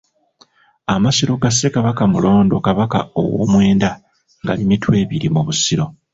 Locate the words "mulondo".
2.11-2.55